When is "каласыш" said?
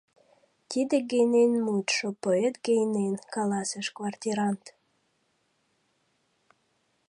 3.33-3.87